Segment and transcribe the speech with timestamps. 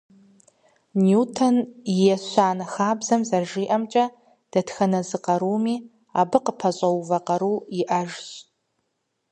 [1.03, 1.55] Ньютон
[1.93, 4.05] и ещанэ хабзэм зэрыжиӏэмкӏэ,
[4.51, 5.75] дэтхэнэ зы къаруми,
[6.19, 8.27] абы къыпэщӏэувэ къару иӏэжщ.